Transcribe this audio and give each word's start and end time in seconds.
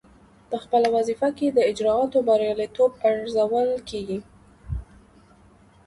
پخپله 0.51 0.87
وظیفه 0.95 1.29
کې 1.37 1.47
د 1.51 1.57
اجرااتو 1.71 2.17
بریالیتوب 2.27 2.91
ارزول 3.09 3.69
کیږي. 3.89 4.19